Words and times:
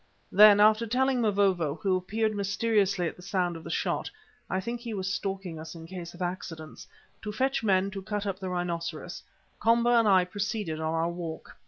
Then 0.31 0.59
after 0.59 0.87
telling 0.87 1.21
Mavovo, 1.21 1.75
who 1.75 1.95
appeared 1.95 2.33
mysteriously 2.35 3.07
at 3.07 3.15
the 3.17 3.21
sound 3.21 3.55
of 3.55 3.63
the 3.63 3.69
shot 3.69 4.09
I 4.49 4.59
think 4.59 4.79
he 4.81 4.95
was 4.95 5.13
stalking 5.13 5.59
us 5.59 5.75
in 5.75 5.85
case 5.85 6.15
of 6.15 6.23
accidents 6.23 6.87
to 7.21 7.31
fetch 7.31 7.63
men 7.63 7.91
to 7.91 8.01
cut 8.01 8.25
up 8.25 8.39
the 8.39 8.49
rhinoceros, 8.49 9.21
Komba 9.59 9.91
and 9.99 10.07
I 10.07 10.25
proceeded 10.25 10.79
on 10.79 10.95
our 10.95 11.11
walk. 11.11 11.55